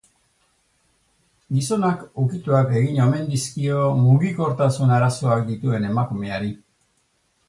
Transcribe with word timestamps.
Gizonak 1.57 1.99
ukituak 2.23 2.73
egin 2.79 2.97
omen 3.05 3.29
dizkio 3.35 3.83
mugikortasun 4.01 4.95
arazoak 4.97 5.45
dituen 5.51 5.87
emakumeari. 5.95 6.51